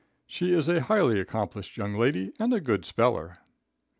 She 0.25 0.51
is 0.55 0.67
a 0.67 0.81
highly 0.81 1.19
accomplished 1.19 1.77
young 1.77 1.93
lady, 1.93 2.31
and 2.39 2.51
a 2.55 2.59
good 2.59 2.85
speller." 2.85 3.37